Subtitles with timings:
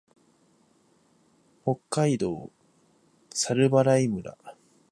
[1.63, 2.49] 北海道
[3.31, 4.35] 猿払村